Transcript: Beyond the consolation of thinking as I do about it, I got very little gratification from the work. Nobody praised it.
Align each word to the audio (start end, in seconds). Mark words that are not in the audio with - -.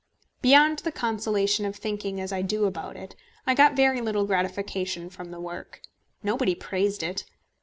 Beyond 0.41 0.79
the 0.79 0.91
consolation 0.91 1.63
of 1.63 1.75
thinking 1.75 2.19
as 2.19 2.33
I 2.33 2.41
do 2.41 2.65
about 2.65 2.97
it, 2.97 3.15
I 3.45 3.53
got 3.53 3.75
very 3.75 4.01
little 4.01 4.25
gratification 4.25 5.11
from 5.11 5.29
the 5.29 5.39
work. 5.39 5.81
Nobody 6.23 6.55
praised 6.55 7.03
it. 7.03 7.25